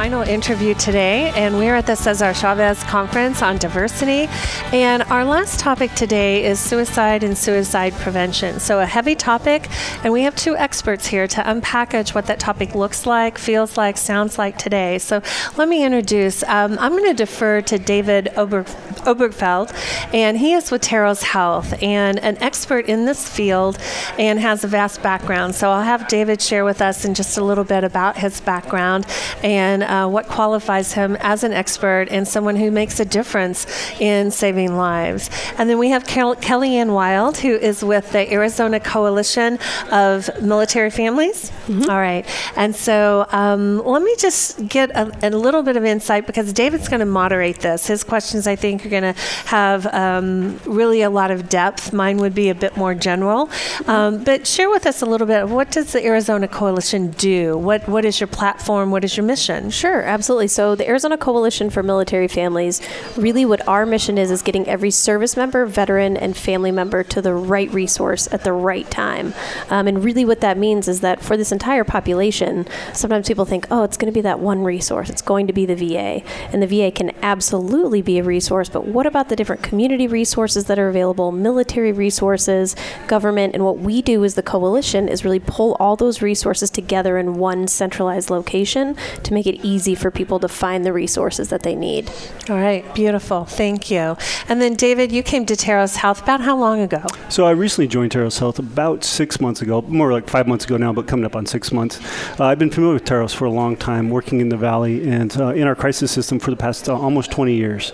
[0.00, 4.28] final interview today, and we're at the Cesar Chavez Conference on Diversity.
[4.72, 8.60] And our last topic today is suicide and suicide prevention.
[8.60, 9.68] So, a heavy topic,
[10.02, 13.98] and we have two experts here to unpackage what that topic looks like, feels like,
[13.98, 14.96] sounds like today.
[14.96, 15.20] So,
[15.58, 16.42] let me introduce.
[16.44, 18.64] Um, I'm going to defer to David Ober-
[19.04, 19.70] Obergfeld,
[20.14, 23.76] and he is with Terros Health and an expert in this field
[24.18, 25.54] and has a vast background.
[25.54, 29.06] So, I'll have David share with us in just a little bit about his background
[29.42, 33.66] and uh, what qualifies him as an expert and someone who makes a difference
[34.00, 35.28] in saving lives.
[35.58, 39.58] And then we have Kel- Kellyanne Wild, who is with the Arizona Coalition
[39.90, 41.50] of Military Families.
[41.66, 41.90] Mm-hmm.
[41.90, 42.24] All right.
[42.56, 46.88] And so um, let me just get a, a, little bit of insight because David's
[46.88, 47.86] going to moderate this.
[47.86, 51.92] His questions, I think, are going to have um, really a lot of depth.
[51.92, 53.50] Mine would be a bit more general.
[53.86, 57.58] Um, but share with us a little bit of what does the Arizona Coalition do?
[57.58, 58.90] What, what is your platform?
[58.92, 59.70] What is your mission?
[59.80, 60.48] Sure, absolutely.
[60.48, 62.82] So the Arizona Coalition for Military Families,
[63.16, 67.22] really what our mission is, is getting every service member, veteran, and family member to
[67.22, 69.32] the right resource at the right time.
[69.70, 73.68] Um, and really what that means is that for this entire population, sometimes people think,
[73.70, 75.08] oh, it's going to be that one resource.
[75.08, 76.22] It's going to be the VA.
[76.52, 80.66] And the VA can absolutely be a resource, but what about the different community resources
[80.66, 83.54] that are available, military resources, government?
[83.54, 87.38] And what we do as the coalition is really pull all those resources together in
[87.38, 91.74] one centralized location to make it easy for people to find the resources that they
[91.74, 92.10] need.
[92.48, 93.44] All right, beautiful.
[93.44, 94.16] Thank you.
[94.48, 97.04] And then, David, you came to Terros Health about how long ago?
[97.28, 100.76] So, I recently joined Terros Health about six months ago, more like five months ago
[100.76, 102.00] now, but coming up on six months.
[102.38, 105.36] Uh, I've been familiar with Terros for a long time, working in the Valley and
[105.40, 107.92] uh, in our crisis system for the past uh, almost 20 years.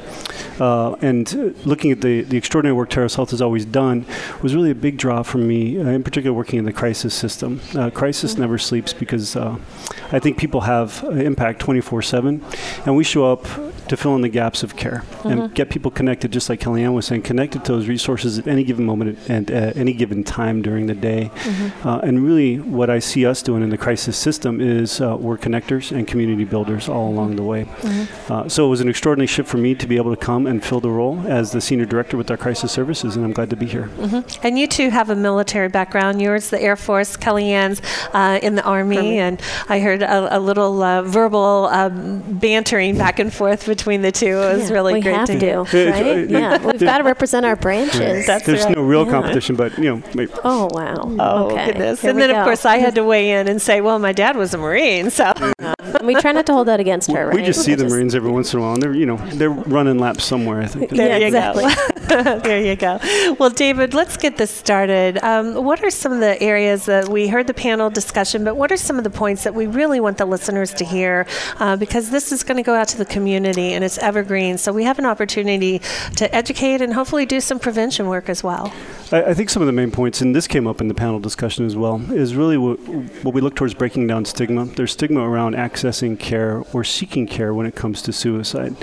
[0.58, 4.06] Uh, and looking at the, the extraordinary work Terros Health has always done
[4.42, 7.60] was really a big draw for me, uh, in particular working in the crisis system.
[7.74, 8.42] Uh, crisis mm-hmm.
[8.42, 12.44] never sleeps because I think people have impact 24 7,
[12.84, 13.44] and we show up
[13.88, 15.28] to fill in the gaps of care mm-hmm.
[15.28, 18.64] and get people connected, just like Kellyanne was saying, connected to those resources at any
[18.64, 21.30] given moment and at any given time during the day.
[21.34, 21.88] Mm-hmm.
[21.88, 25.38] Uh, and really, what I see us doing in the crisis system is uh, we're
[25.38, 27.64] connectors and community builders all along the way.
[27.64, 28.32] Mm-hmm.
[28.32, 30.64] Uh, so it was an extraordinary shift for me to be able to come and
[30.64, 33.56] fill the role as the senior director with our crisis services, and I'm glad to
[33.56, 33.90] be here.
[33.98, 34.46] Mm-hmm.
[34.46, 36.20] And you two have a military background.
[36.20, 37.80] Yours, the Air Force, Kellyanne's
[38.12, 42.98] uh, in the Army, Army, and I heard a, a little uh, verbal um, bantering
[42.98, 44.26] back and forth between the two.
[44.26, 45.14] It was yeah, really we great.
[45.14, 46.28] Have to, to right?
[46.28, 48.26] yeah, we've got to represent our branches.
[48.26, 48.76] That's There's right.
[48.76, 49.12] no real yeah.
[49.12, 50.02] competition, but you know.
[50.14, 50.32] Maybe.
[50.44, 51.16] Oh wow.
[51.18, 51.66] Oh okay.
[51.66, 52.00] goodness.
[52.00, 52.38] Here and then go.
[52.38, 55.10] of course I had to weigh in and say, well, my dad was a Marine,
[55.10, 55.32] so.
[56.02, 57.26] we try not to hold that against her.
[57.26, 57.36] Right?
[57.36, 59.50] We just see the Marines every once in a while, and they're you know they're
[59.50, 60.62] running laps somewhere.
[60.62, 60.90] I think.
[60.90, 62.38] There yeah, you go.
[62.40, 62.98] there you go.
[63.38, 65.18] Well, David, let's get this started.
[65.22, 68.70] Um, what are some of the areas that we heard the panel discussion, but what
[68.72, 71.26] are some of the points that we really want the listeners to hear?
[71.58, 74.72] Uh, because this is going to go out to the community and it's evergreen, so
[74.72, 75.80] we have an opportunity
[76.16, 78.72] to educate and hopefully do some prevention work as well.
[79.12, 81.20] I, I think some of the main points, and this came up in the panel
[81.20, 82.78] discussion as well, is really what,
[83.24, 84.64] what we look towards breaking down stigma.
[84.64, 88.76] There's stigma around accessing care or seeking care when it comes to suicide,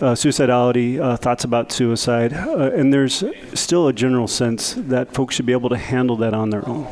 [0.00, 5.34] uh, suicidality, uh, thoughts about suicide, uh, and there's still a general sense that folks
[5.34, 6.86] should be able to handle that on their own.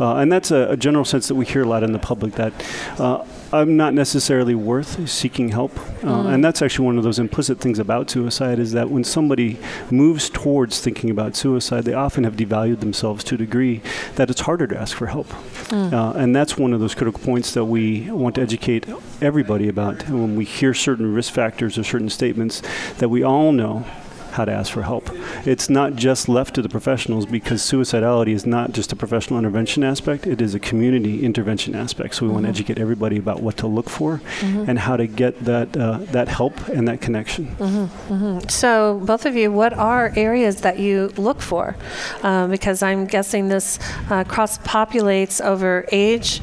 [0.00, 2.34] Uh, and that's a, a, general sense that we hear a lot in the public
[2.34, 2.52] that
[2.98, 5.76] uh, I'm not necessarily worth seeking help.
[5.78, 6.34] Uh, mm.
[6.34, 9.58] And that's actually one of those implicit things about suicide is that when somebody
[9.90, 13.82] moves towards thinking about suicide, they often have devalued themselves to a degree
[14.16, 15.28] that it's harder to ask for help.
[15.68, 15.92] Mm.
[15.92, 18.86] Uh, and that's one of those critical points that we want to educate
[19.20, 22.62] everybody about when we hear certain risk factors or certain statements
[22.98, 23.84] that we all know
[24.32, 25.08] how to ask for help.
[25.46, 29.84] It's not just left to the professionals because suicidality is not just a professional intervention
[29.84, 32.14] aspect, it is a community intervention aspect.
[32.14, 32.34] So we mm-hmm.
[32.34, 34.64] want to educate everybody about what to look for mm-hmm.
[34.68, 37.46] and how to get that, uh, that help and that connection.
[37.56, 38.14] Mm-hmm.
[38.14, 38.48] mm-hmm.
[38.48, 41.76] So, both of you, what are areas that you look for?
[42.22, 43.78] Uh, because I'm guessing this
[44.10, 46.40] uh, cross populates over age,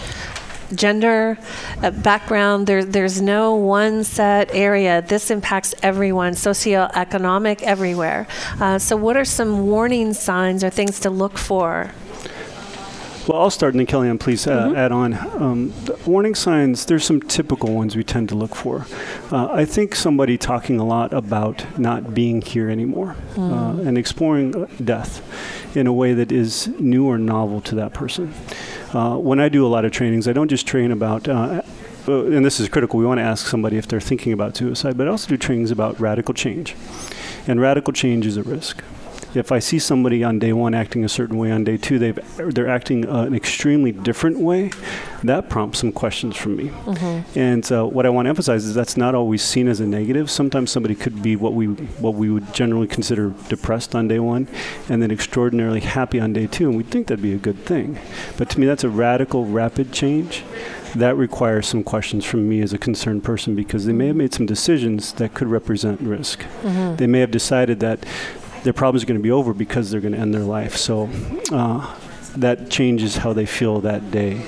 [0.76, 1.38] gender,
[1.82, 2.68] uh, background.
[2.68, 5.02] There, there's no one set area.
[5.02, 8.28] This impacts everyone, socioeconomic, everywhere.
[8.60, 11.92] Uh, so, what are some warning signs or things to look for?
[13.30, 14.76] Well, I'll start, and then Kellyanne, please uh, mm-hmm.
[14.76, 15.14] add on.
[15.40, 15.74] Um,
[16.08, 18.88] warning signs, there's some typical ones we tend to look for.
[19.32, 23.52] Uh, I think somebody talking a lot about not being here anymore mm.
[23.52, 25.22] uh, and exploring death
[25.76, 28.34] in a way that is new or novel to that person.
[28.94, 31.62] Uh, when I do a lot of trainings, I don't just train about uh,
[32.10, 34.98] uh, and this is critical, we want to ask somebody if they're thinking about suicide,
[34.98, 36.76] but I also do trainings about radical change.
[37.48, 38.84] And radical change is a risk.
[39.36, 42.20] If I see somebody on day one acting a certain way, on day two they've
[42.38, 44.72] they're acting uh, an extremely different way,
[45.24, 46.70] that prompts some questions from me.
[46.70, 47.40] Mm-hmm.
[47.40, 50.32] And uh, what I want to emphasize is that's not always seen as a negative.
[50.32, 54.48] Sometimes somebody could be what we what we would generally consider depressed on day one,
[54.90, 58.00] and then extraordinarily happy on day two, and we'd think that'd be a good thing.
[58.38, 60.44] But to me, that's a radical, rapid change
[60.96, 64.34] that requires some questions from me as a concerned person because they may have made
[64.34, 66.42] some decisions that could represent risk.
[66.64, 66.96] Mm-hmm.
[66.96, 68.06] They may have decided that
[68.64, 70.76] their problems are going to be over because they're going to end their life.
[70.76, 71.10] So
[71.52, 71.96] uh,
[72.38, 74.46] that changes how they feel that day.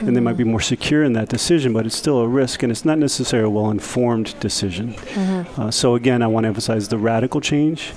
[0.00, 2.70] And they might be more secure in that decision, but it's still a risk, and
[2.70, 4.94] it's not necessarily a well informed decision.
[4.94, 5.60] Mm-hmm.
[5.60, 7.92] Uh, so, again, I want to emphasize the radical change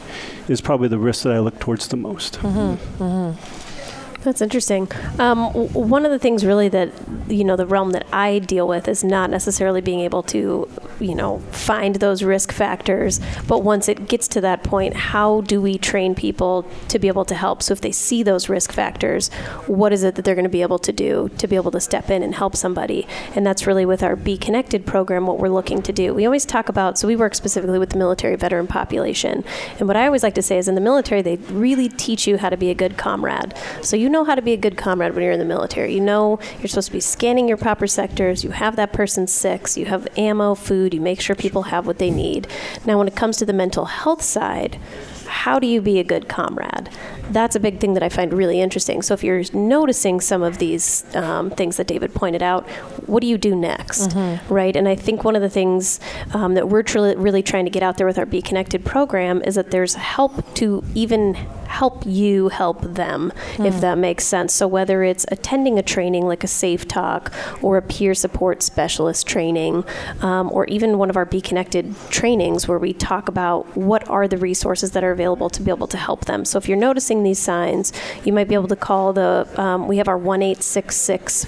[0.48, 2.40] is probably the risk that I look towards the most.
[2.40, 3.04] Mm-hmm.
[3.04, 3.62] mm-hmm.
[4.24, 4.88] That's interesting.
[5.18, 6.92] Um, one of the things, really, that
[7.28, 10.70] you know, the realm that I deal with is not necessarily being able to,
[11.02, 13.20] you know, find those risk factors.
[13.48, 17.26] But once it gets to that point, how do we train people to be able
[17.26, 17.64] to help?
[17.64, 19.30] So if they see those risk factors,
[19.68, 21.80] what is it that they're going to be able to do to be able to
[21.80, 23.08] step in and help somebody?
[23.36, 26.14] And that's really with our Be Connected program what we're looking to do.
[26.14, 26.98] We always talk about.
[26.98, 29.44] So we work specifically with the military veteran population,
[29.80, 32.38] and what I always like to say is, in the military, they really teach you
[32.38, 33.54] how to be a good comrade.
[33.82, 35.94] So you know how to be a good comrade when you're in the military.
[35.94, 38.44] You know you're supposed to be scanning your proper sectors.
[38.44, 39.78] You have that person six.
[39.78, 40.91] You have ammo, food.
[40.94, 42.48] You make sure people have what they need.
[42.86, 44.78] Now, when it comes to the mental health side,
[45.32, 46.90] how do you be a good comrade?
[47.30, 49.02] That's a big thing that I find really interesting.
[49.02, 52.68] So if you're noticing some of these um, things that David pointed out,
[53.08, 54.54] what do you do next, mm-hmm.
[54.54, 54.76] right?
[54.76, 56.00] And I think one of the things
[56.34, 59.42] um, that we're tr- really trying to get out there with our Be Connected program
[59.44, 61.36] is that there's help to even
[61.72, 63.66] help you help them, mm.
[63.66, 64.54] if that makes sense.
[64.54, 67.32] So whether it's attending a training like a Safe Talk
[67.62, 69.86] or a peer support specialist training,
[70.20, 74.28] um, or even one of our Be Connected trainings where we talk about what are
[74.28, 76.44] the resources that are available to be able to help them.
[76.46, 77.94] So if you're noticing these signs,
[78.26, 81.46] you might be able to call the, um, we have our 1 866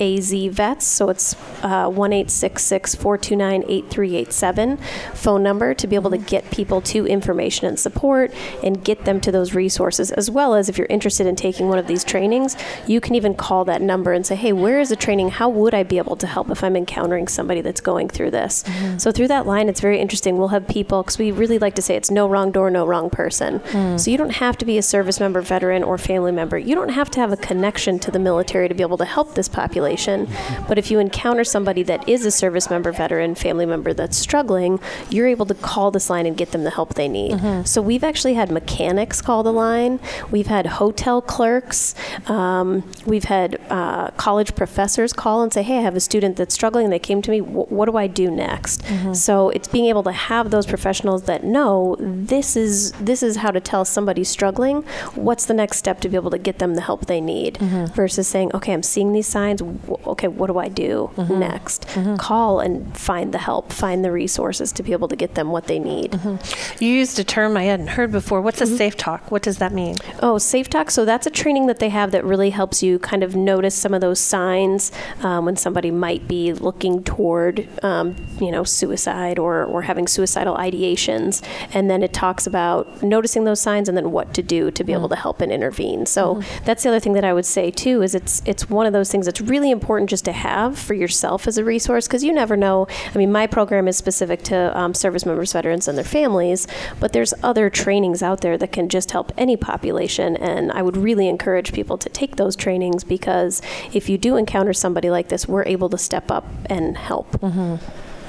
[0.00, 0.86] AZ vets.
[0.86, 4.76] So it's uh, 1 429 8387
[5.14, 8.32] phone number to be able to get people to information and support
[8.62, 11.78] and get them to those resources, as well as if you're interested in taking one
[11.78, 14.96] of these trainings, you can even call that number and say, hey, where is the
[14.96, 15.30] training?
[15.30, 18.62] How would I be able to help if I'm encountering somebody that's going through this?
[18.62, 18.98] Mm-hmm.
[18.98, 20.36] So through that line, it's very interesting.
[20.36, 23.08] We'll have people, because we really like to say it's no wrong door, no wrong
[23.08, 23.60] person.
[23.60, 23.98] Mm.
[23.98, 26.58] So you don't have to be a service member, veteran, or family member.
[26.58, 29.34] You don't have to have a connection to the military to be able to help
[29.34, 30.28] this population.
[30.68, 34.80] But if you encounter somebody that is a service member, veteran, family member that's struggling,
[35.08, 37.32] you're able to call this line and get them the help they need.
[37.32, 37.64] Mm-hmm.
[37.64, 40.00] So we've actually had mechanics call the line.
[40.30, 41.94] We've had hotel clerks.
[42.26, 42.66] Um,
[43.06, 46.90] we've had uh, college professors call and say, "Hey, I have a student that's struggling.
[46.90, 47.40] They came to me.
[47.40, 49.14] What do I do next?" Mm-hmm.
[49.26, 52.63] So it's being able to have those professionals that know this is
[53.00, 54.82] this is how to tell somebody struggling
[55.14, 57.92] what's the next step to be able to get them the help they need, mm-hmm.
[57.94, 59.62] versus saying, "Okay, I'm seeing these signs.
[60.06, 61.38] Okay, what do I do mm-hmm.
[61.38, 62.16] next?" Mm-hmm.
[62.16, 65.66] Call and find the help, find the resources to be able to get them what
[65.66, 66.12] they need.
[66.12, 66.82] Mm-hmm.
[66.82, 68.40] You used a term I hadn't heard before.
[68.40, 69.30] What's a safe Talk.
[69.30, 69.96] What does that mean?
[70.20, 70.90] Oh, Safe Talk.
[70.90, 73.92] So that's a training that they have that really helps you kind of notice some
[73.92, 79.64] of those signs um, when somebody might be looking toward, um, you know, suicide or,
[79.64, 81.42] or having suicidal ideations.
[81.72, 82.53] And then it talks about
[83.02, 85.50] noticing those signs and then what to do to be mm able to help and
[85.50, 86.06] intervene.
[86.06, 86.64] So mm-hmm.
[86.64, 89.10] that's the other thing that I would say too is it's it's one of those
[89.10, 92.56] things that's really important just to have for yourself as a resource because you never
[92.56, 92.86] know.
[93.12, 96.68] I mean, my program is specific to um, service members, veterans, and their families,
[97.00, 100.36] but there's other trainings out there that can just help any population.
[100.36, 103.60] And I would really encourage people to take those trainings because
[103.92, 107.32] if you do encounter somebody like this, we're able to step up and help.
[107.40, 107.76] Mm-hmm.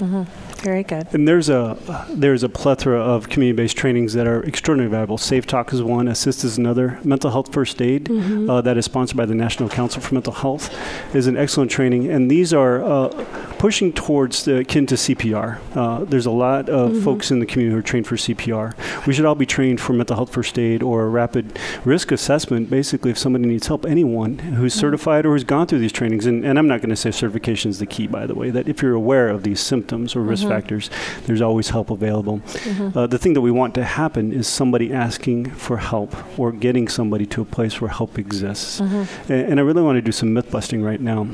[0.03, 0.44] Mm-hmm.
[0.65, 1.07] Very good.
[1.13, 1.77] And there's a
[2.10, 5.19] there's a plethora of community-based trainings that are extraordinarily valuable.
[5.19, 7.00] Safe Talk is one, Assist is another.
[7.03, 8.50] Mental Health First Aid, mm-hmm.
[8.50, 10.75] uh, that is sponsored by the National Council for Mental Health,
[11.13, 12.10] is an excellent training.
[12.10, 13.10] And these are uh,
[13.57, 15.59] pushing towards the akin to CPR.
[15.75, 17.03] Uh, there's a lot of mm-hmm.
[17.03, 18.74] folks in the community who are trained for CPR.
[19.05, 22.69] We should all be trained for mental health first aid or a rapid risk assessment.
[22.69, 24.79] Basically, if somebody needs help, anyone who's mm-hmm.
[24.79, 27.69] certified or who's gone through these trainings, and, and I'm not going to say certification
[27.71, 28.50] is the key, by the way.
[28.50, 30.51] That if you're aware of these symptoms or risk mm-hmm.
[30.51, 30.89] factors,
[31.25, 32.39] there's always help available.
[32.39, 32.97] Mm-hmm.
[32.97, 36.88] Uh, the thing that we want to happen is somebody asking for help or getting
[36.88, 38.81] somebody to a place where help exists.
[38.81, 39.31] Mm-hmm.
[39.31, 41.27] And, and I really want to do some myth busting right now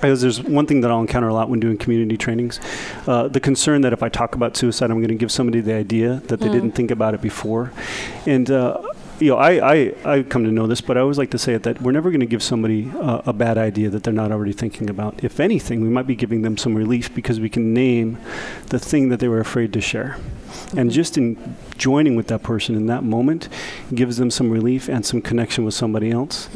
[0.00, 2.58] because there's one thing that I'll encounter a lot when doing community trainings
[3.06, 5.74] uh, the concern that if I talk about suicide, I'm going to give somebody the
[5.74, 6.52] idea that they mm.
[6.52, 7.72] didn't think about it before.
[8.26, 8.82] And, uh,
[9.18, 11.54] you know, I, I, I come to know this, but I always like to say
[11.54, 14.32] it that we're never going to give somebody uh, a bad idea that they're not
[14.32, 15.22] already thinking about.
[15.22, 18.18] If anything, we might be giving them some relief because we can name
[18.68, 20.16] the thing that they were afraid to share.
[20.76, 23.48] And just in joining with that person in that moment
[23.94, 26.48] gives them some relief and some connection with somebody else.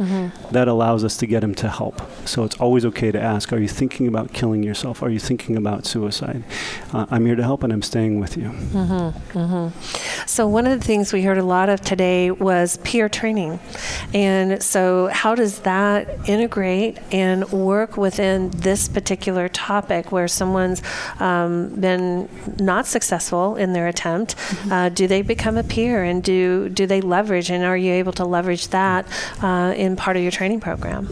[0.52, 2.02] That allows us to get them to help.
[2.28, 5.02] So it's always okay to ask Are you thinking about killing yourself?
[5.02, 6.44] Are you thinking about suicide?
[6.92, 8.50] Uh, I'm here to help and I'm staying with you.
[8.50, 9.38] mm-hmm.
[9.38, 10.26] Mm-hmm.
[10.26, 13.60] So, one of the things we heard a lot of today was peer training.
[14.12, 20.82] And so, how does that integrate and work within this particular topic where someone's
[21.20, 22.28] um, been
[22.58, 24.34] not successful in their attempt?
[24.70, 27.50] Uh, do they become a peer and do, do they leverage?
[27.50, 29.06] And are you able to leverage that
[29.42, 31.06] uh, in part of your training program?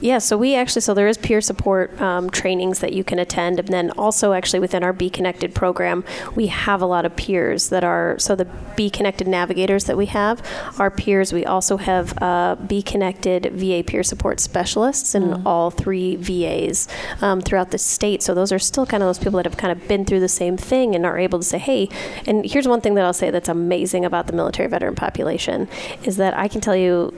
[0.00, 3.58] Yeah, so we actually, so there is peer support um, trainings that you can attend.
[3.58, 7.68] And then also, actually, within our Be Connected program, we have a lot of peers
[7.68, 8.46] that are, so the
[8.76, 10.42] Be Connected navigators that we have
[10.78, 11.32] are peers.
[11.32, 16.88] We also have uh, Be Connected VA peer support specialists in all three VAs
[17.20, 18.22] um, throughout the state.
[18.22, 20.28] So those are still kind of those people that have kind of been through the
[20.28, 21.88] same thing and are able to say, hey,
[22.26, 25.68] and here's one thing that I'll say that's amazing about the military veteran population
[26.02, 27.12] is that I can tell you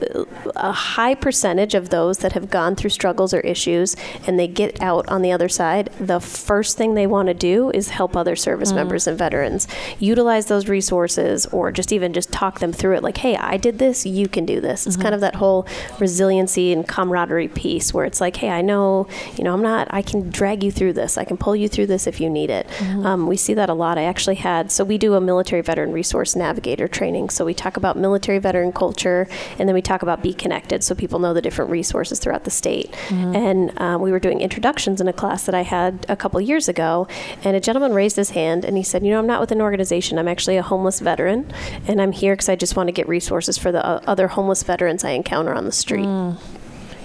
[0.57, 4.81] a high percentage of those that have gone through struggles or issues and they get
[4.81, 8.35] out on the other side, the first thing they want to do is help other
[8.35, 8.75] service mm.
[8.75, 9.69] members and veterans.
[9.99, 13.79] Utilize those resources or just even just talk them through it like, hey, I did
[13.79, 14.85] this, you can do this.
[14.85, 15.13] It's kind mm-hmm.
[15.15, 15.65] of that whole
[15.97, 19.07] resiliency and camaraderie piece where it's like, hey, I know,
[19.37, 21.17] you know, I'm not, I can drag you through this.
[21.17, 22.67] I can pull you through this if you need it.
[22.67, 23.05] Mm-hmm.
[23.05, 23.97] Um, we see that a lot.
[23.97, 27.29] I actually had, so we do a military veteran resource navigator training.
[27.29, 30.95] So we talk about military veteran culture and then we talk about Be Connected so
[30.95, 32.95] people know the different resources throughout the state.
[33.35, 36.67] And um, we were doing introductions in a class that I had a couple years
[36.67, 37.07] ago.
[37.43, 39.61] And a gentleman raised his hand and he said, You know, I'm not with an
[39.61, 40.17] organization.
[40.17, 41.51] I'm actually a homeless veteran.
[41.87, 44.63] And I'm here because I just want to get resources for the uh, other homeless
[44.63, 46.05] veterans I encounter on the street.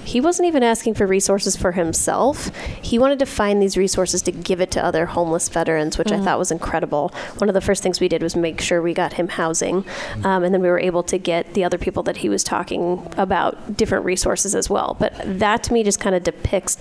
[0.04, 2.54] He wasn't even asking for resources for himself.
[2.82, 6.16] He wanted to find these resources to give it to other homeless veterans, which I
[6.16, 6.24] mm.
[6.24, 7.12] thought was incredible.
[7.38, 9.84] One of the first things we did was make sure we got him housing,
[10.24, 13.06] um, and then we were able to get the other people that he was talking
[13.16, 14.96] about different resources as well.
[14.98, 16.76] But that to me just kind of depicts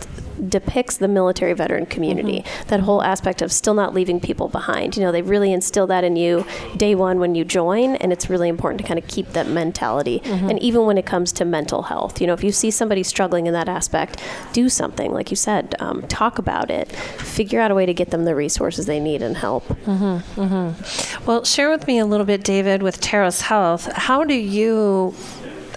[0.49, 2.39] depicts the military veteran community.
[2.39, 2.67] Mm-hmm.
[2.69, 4.97] That whole aspect of still not leaving people behind.
[4.97, 6.45] You know, they really instill that in you
[6.77, 10.19] day one when you join, and it's really important to kind of keep that mentality.
[10.19, 10.49] Mm-hmm.
[10.49, 13.45] And even when it comes to mental health, you know, if you see somebody struggling
[13.45, 14.19] in that aspect,
[14.53, 15.11] do something.
[15.13, 16.91] Like you said, um, talk about it.
[16.91, 19.63] Figure out a way to get them the resources they need and help.
[21.27, 23.85] Well, share with me a little bit, David, with Terros Health.
[23.93, 25.13] How do you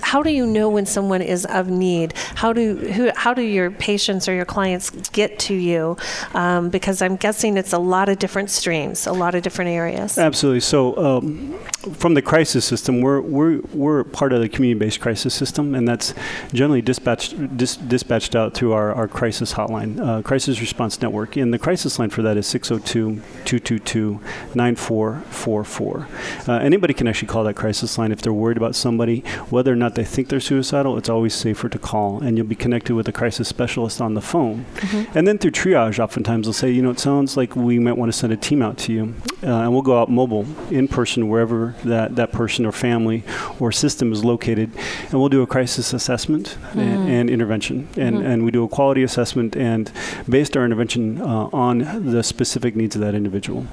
[0.04, 2.12] how do you know when someone is of need?
[2.34, 5.96] How do who, how do your patients or your clients get to you?
[6.34, 10.18] Um, because I'm guessing it's a lot of different streams, a lot of different areas.
[10.18, 10.60] Absolutely.
[10.60, 11.58] So, um,
[11.94, 15.86] from the crisis system, we're, we're, we're part of the community based crisis system, and
[15.86, 16.14] that's
[16.52, 21.36] generally dispatched, dis, dispatched out through our, our crisis hotline, uh, Crisis Response Network.
[21.36, 24.20] And the crisis line for that is 602 222
[24.54, 26.08] 9444.
[26.48, 29.20] Anybody can actually call that crisis line if they're worried about somebody,
[29.50, 32.54] whether or not they think they're suicidal, it's always safer to call, and you'll be
[32.54, 34.66] connected with a crisis specialist on the phone.
[35.14, 38.12] And then through triage, oftentimes they'll say, you know, it sounds like we might want
[38.12, 41.28] to send a team out to you, uh, and we'll go out mobile, in person,
[41.28, 43.22] wherever that, that person or family
[43.60, 44.70] or system is located,
[45.10, 47.88] and we'll do a crisis assessment and, and intervention.
[47.96, 49.90] And, and we do a quality assessment and
[50.28, 53.66] based our intervention uh, on the specific needs of that individual.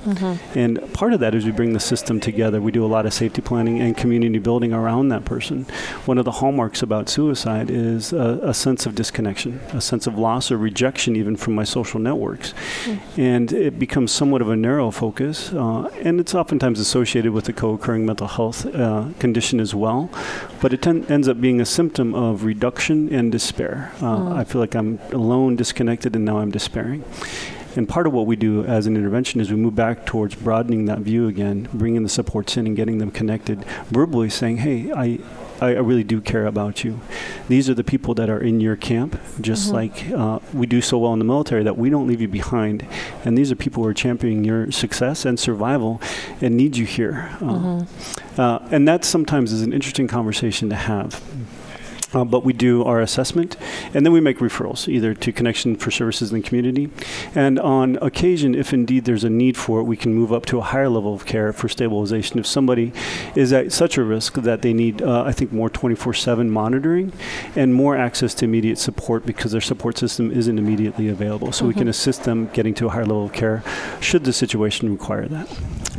[0.56, 2.62] And part of that is we bring the system together.
[2.62, 5.66] We do a lot of safety planning and community building around that person.
[6.12, 10.18] One of the hallmarks about suicide is a, a sense of disconnection, a sense of
[10.18, 12.54] loss or rejection, even from my social networks.
[13.16, 17.54] And it becomes somewhat of a narrow focus, uh, and it's oftentimes associated with a
[17.54, 20.10] co occurring mental health uh, condition as well.
[20.60, 23.94] But it ten- ends up being a symptom of reduction and despair.
[24.02, 27.06] Uh, I feel like I'm alone, disconnected, and now I'm despairing.
[27.78, 30.86] And part of what we do as an intervention is we move back towards broadening
[30.86, 35.20] that view again, bringing the supports in and getting them connected, verbally saying, hey, I,
[35.62, 37.00] I I really do care about you.
[37.48, 40.98] These are the people that are in your camp, just like uh, we do so
[40.98, 42.86] well in the military that we don't leave you behind.
[43.24, 46.02] And these are people who are championing your success and survival
[46.42, 47.32] and need you here.
[47.42, 47.86] Uh,
[48.38, 51.22] uh, and that sometimes is an interesting conversation to have.
[52.14, 53.56] Uh, but we do our assessment,
[53.94, 56.90] and then we make referrals, either to Connection for Services in the community,
[57.34, 60.58] and on occasion, if indeed there's a need for it, we can move up to
[60.58, 62.40] a higher level of care for stabilization.
[62.40, 62.92] If somebody
[63.36, 67.14] is at such a risk that they need, uh, I think, more 24/7 monitoring
[67.56, 71.74] and more access to immediate support because their support system isn't immediately available, so we
[71.74, 73.64] can assist them getting to a higher level of care,
[74.02, 75.48] should the situation require that.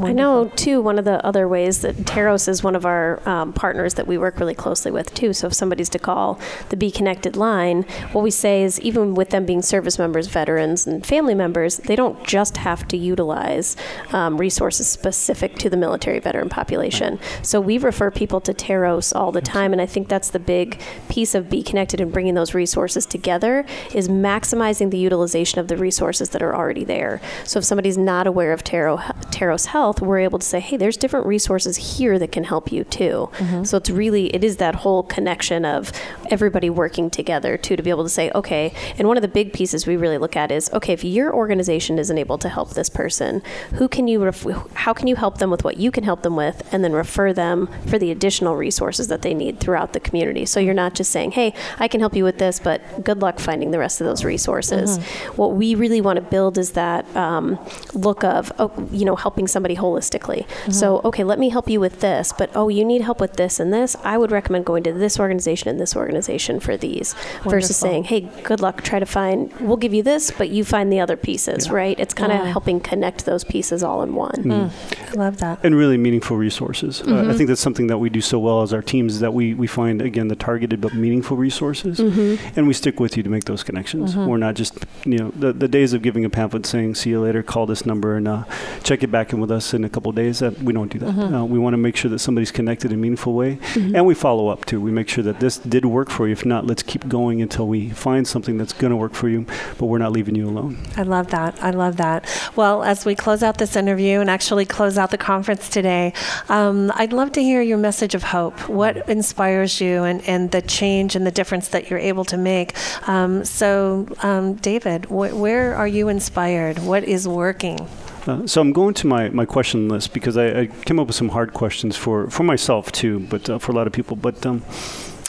[0.01, 0.81] I know too.
[0.81, 4.19] One of the other ways that Terros is one of our um, partners that we
[4.19, 5.33] work really closely with too.
[5.33, 7.83] So if somebody's to call the Be Connected line,
[8.13, 11.97] what we say is even with them being service members, veterans, and family members, they
[11.97, 13.77] don't just have to utilize
[14.13, 17.19] um, resources specific to the military veteran population.
[17.43, 20.81] So we refer people to Terros all the time, and I think that's the big
[21.09, 25.77] piece of Be Connected and bringing those resources together is maximizing the utilization of the
[25.77, 27.21] resources that are already there.
[27.45, 30.97] So if somebody's not aware of Terros Terros Health, we're able to say, hey, there's
[30.97, 33.29] different resources here that can help you too.
[33.33, 33.65] Mm-hmm.
[33.65, 35.91] So it's really, it is that whole connection of
[36.31, 39.53] everybody working together too to be able to say, okay, and one of the big
[39.53, 42.89] pieces we really look at is, okay, if your organization isn't able to help this
[42.89, 43.43] person,
[43.75, 46.37] who can you, ref- how can you help them with what you can help them
[46.37, 50.47] with, and then refer them for the additional resources that they need throughout the community.
[50.47, 53.41] So you're not just saying, hey, I can help you with this, but good luck
[53.41, 55.01] finding the rest of those resources.
[55.01, 55.37] Mm-hmm.
[55.43, 57.59] What we really want to build is that um,
[57.95, 60.47] look of, oh, you know, helping somebody holistically.
[60.47, 60.73] Mm-hmm.
[60.73, 63.61] So, okay, let me help you with this, but oh, you need help with this
[63.61, 63.97] and this.
[64.05, 67.50] I would recommend going to this organization and this organization for these Wonderful.
[67.50, 70.93] versus saying, hey, good luck, try to find, we'll give you this, but you find
[70.93, 71.73] the other pieces, yeah.
[71.73, 71.99] right?
[71.99, 72.52] It's kind of yeah.
[72.52, 74.33] helping connect those pieces all in one.
[74.33, 74.62] Mm.
[74.71, 75.11] Mm.
[75.11, 75.64] I love that.
[75.64, 77.00] And really meaningful resources.
[77.00, 77.12] Mm-hmm.
[77.12, 77.37] Uh, I mm-hmm.
[77.37, 79.67] think that's something that we do so well as our teams is that we, we
[79.67, 81.99] find, again, the targeted but meaningful resources.
[81.99, 82.59] Mm-hmm.
[82.59, 84.14] And we stick with you to make those connections.
[84.14, 84.26] Mm-hmm.
[84.26, 87.21] We're not just, you know, the, the days of giving a pamphlet saying, see you
[87.21, 88.45] later, call this number and uh,
[88.83, 90.40] check it back in with us in a couple days.
[90.40, 91.11] That we don't do that.
[91.11, 91.35] Mm-hmm.
[91.35, 93.59] Uh, we want to make sure that somebody's connected in a meaningful way.
[93.75, 93.97] Mm-hmm.
[93.97, 94.81] And we follow up too.
[94.81, 96.33] We make sure that this did work for you.
[96.33, 99.47] If not, let's keep going until we find something that's going to work for you,
[99.78, 100.78] but we're not leaving you alone.
[100.97, 101.62] I love that.
[101.62, 102.26] I love that.
[102.57, 106.12] Well, as we close out this interview and actually close out the conference today,
[106.49, 108.69] um, I'd love to hear your message of hope.
[108.69, 112.75] What inspires you and, and the change and the difference that you're able to make?
[113.09, 116.78] Um, so, um, David, wh- where are you inspired?
[116.78, 117.88] What is working?
[118.26, 121.17] Uh, so I'm going to my, my question list because I, I, came up with
[121.17, 124.17] some hard questions for, for myself too, but uh, for a lot of people.
[124.17, 124.61] But um,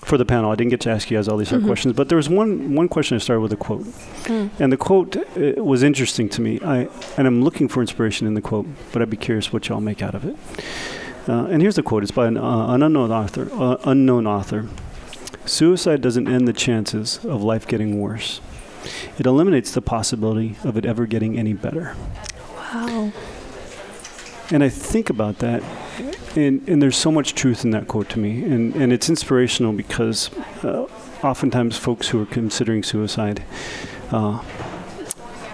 [0.03, 1.69] for the panel, I didn't get to ask you guys all these hard mm-hmm.
[1.69, 1.95] questions.
[1.95, 3.85] But there was one one question I started with a quote,
[4.25, 4.49] mm.
[4.59, 6.59] and the quote uh, was interesting to me.
[6.61, 9.81] I and I'm looking for inspiration in the quote, but I'd be curious what y'all
[9.81, 10.35] make out of it.
[11.27, 12.03] Uh, and here's the quote.
[12.03, 13.47] It's by an, uh, an unknown author.
[13.51, 14.67] Uh, unknown author.
[15.45, 18.41] Suicide doesn't end the chances of life getting worse.
[19.17, 21.95] It eliminates the possibility of it ever getting any better.
[22.73, 23.11] Wow.
[24.49, 25.63] And I think about that,
[26.35, 28.43] and, and there's so much truth in that quote to me.
[28.43, 30.29] And, and it's inspirational because
[30.63, 30.87] uh,
[31.23, 33.43] oftentimes folks who are considering suicide,
[34.11, 34.43] uh,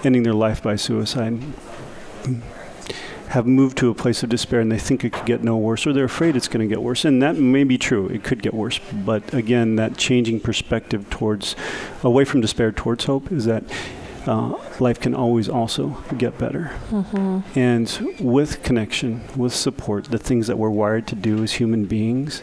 [0.03, 1.41] ending their life by suicide,
[3.29, 5.86] have moved to a place of despair and they think it could get no worse
[5.86, 7.05] or they're afraid it's going to get worse.
[7.05, 8.08] And that may be true.
[8.08, 8.79] It could get worse.
[8.91, 11.55] But again, that changing perspective towards,
[12.01, 13.63] away from despair towards hope is that
[14.27, 16.71] uh, life can always also get better.
[16.89, 17.60] Mm-hmm.
[17.60, 22.41] And with connection, with support, the things that we're wired to do as human beings,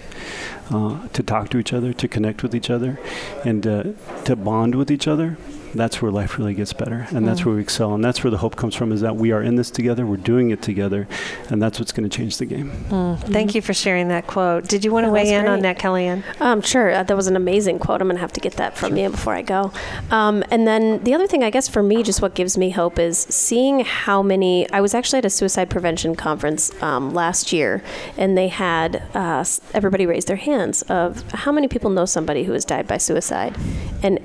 [0.70, 2.98] uh, to talk to each other, to connect with each other,
[3.44, 3.84] and uh,
[4.24, 5.36] to bond with each other,
[5.76, 7.26] that's where life really gets better and mm.
[7.26, 9.42] that's where we excel and that's where the hope comes from is that we are
[9.42, 11.06] in this together we're doing it together
[11.50, 12.88] and that's what's going to change the game mm.
[12.88, 13.32] Mm-hmm.
[13.32, 15.52] thank you for sharing that quote did you want to weigh in great.
[15.52, 18.32] on that kellyanne um, sure uh, that was an amazing quote i'm going to have
[18.32, 18.98] to get that from sure.
[18.98, 19.72] you before i go
[20.10, 22.98] um, and then the other thing i guess for me just what gives me hope
[22.98, 27.82] is seeing how many i was actually at a suicide prevention conference um, last year
[28.16, 32.52] and they had uh, everybody raise their hands of how many people know somebody who
[32.52, 33.56] has died by suicide
[34.02, 34.18] and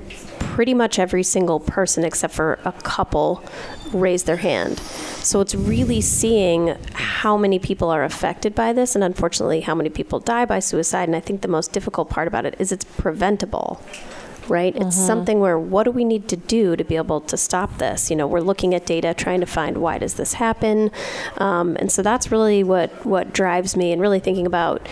[0.52, 3.42] pretty much every single person except for a couple
[3.90, 4.78] raised their hand.
[4.78, 9.88] So it's really seeing how many people are affected by this and unfortunately how many
[9.88, 11.08] people die by suicide.
[11.08, 13.80] And I think the most difficult part about it is it's preventable
[14.48, 14.74] right?
[14.74, 14.88] Mm-hmm.
[14.88, 18.10] It's something where what do we need to do to be able to stop this?
[18.10, 20.90] You know, we're looking at data, trying to find why does this happen,
[21.38, 24.88] um, and so that's really what what drives me, and really thinking about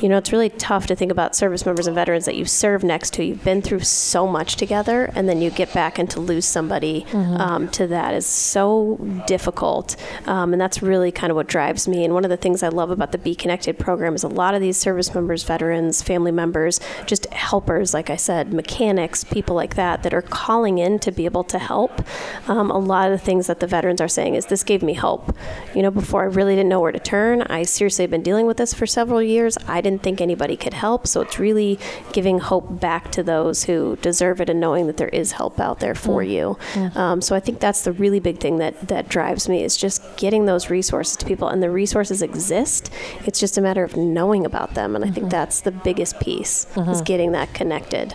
[0.00, 2.82] you know, it's really tough to think about service members and veterans that you serve
[2.82, 3.24] next to.
[3.24, 7.02] You've been through so much together, and then you get back and to lose somebody
[7.10, 7.36] mm-hmm.
[7.36, 9.96] um, to that is so difficult.
[10.26, 12.04] Um, and that's really kind of what drives me.
[12.04, 14.54] And one of the things I love about the Be Connected program is a lot
[14.54, 19.74] of these service members, veterans, family members, just helpers, like I said, mechanics, people like
[19.74, 22.02] that, that are calling in to be able to help.
[22.48, 24.94] Um, a lot of the things that the veterans are saying is this gave me
[24.94, 25.36] hope.
[25.74, 27.42] You know, before I really didn't know where to turn.
[27.42, 29.58] I seriously have been dealing with this for several years.
[29.66, 31.06] I didn't didn't think anybody could help.
[31.06, 31.78] So it's really
[32.12, 35.80] giving hope back to those who deserve it and knowing that there is help out
[35.80, 36.56] there for you.
[36.94, 40.16] Um, so I think that's the really big thing that, that drives me is just
[40.16, 41.48] getting those resources to people.
[41.48, 42.90] And the resources exist.
[43.26, 44.94] It's just a matter of knowing about them.
[44.94, 48.14] And I think that's the biggest piece is getting that connected.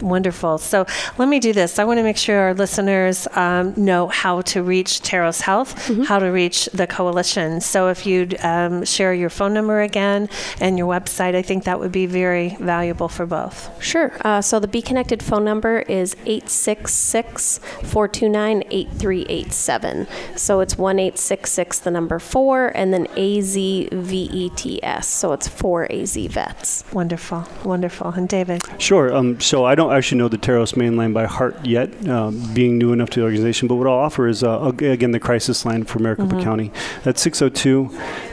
[0.00, 0.58] Wonderful.
[0.58, 0.86] So
[1.18, 1.78] let me do this.
[1.78, 6.18] I want to make sure our listeners um, know how to reach Terros Health, how
[6.18, 7.60] to reach the coalition.
[7.60, 10.28] So if you'd um, share your phone number again
[10.60, 13.70] and your website, I think that would be very valuable for both.
[13.82, 14.12] Sure.
[14.22, 20.06] Uh, so the Be Connected phone number is 866 429 8387.
[20.36, 25.04] So it's 1 866, the number 4, and then AZVETS.
[25.04, 26.84] So it's 4 AZ vets.
[26.92, 27.46] Wonderful.
[27.64, 28.08] Wonderful.
[28.10, 28.62] And David?
[28.78, 29.14] Sure.
[29.14, 32.78] Um, so I don't actually know the Terros main line by heart yet, um, being
[32.78, 33.68] new enough to the organization.
[33.68, 36.72] But what I'll offer is, uh, again, the crisis line for Maricopa County.
[37.04, 37.88] That's 602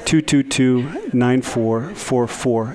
[0.06, 2.28] 222 9444.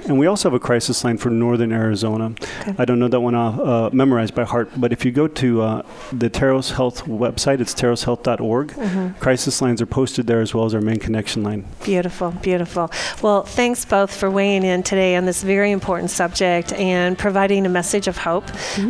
[0.06, 2.32] And we also have a crisis line for Northern Arizona.
[2.78, 5.62] I don't know that one off, uh, memorized by heart, but if you go to
[5.62, 9.18] uh, the Terros Health website, it's terroshealth.org.
[9.20, 11.66] Crisis lines are posted there as well as our main connection line.
[11.84, 12.90] Beautiful, beautiful.
[13.22, 17.68] Well, thanks both for weighing in today on this very important subject and providing a
[17.68, 18.44] message of hope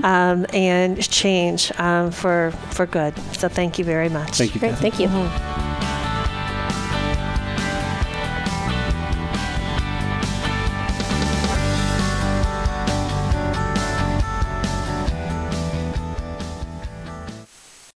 [0.05, 3.15] um, and change um, for for good.
[3.37, 4.37] So thank you very much.
[4.37, 4.61] Thank you.
[4.61, 4.75] Great.
[4.75, 4.91] Kathy.
[4.91, 5.98] Thank you.